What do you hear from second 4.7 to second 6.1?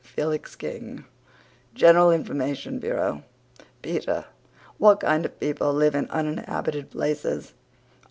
What kind of people live in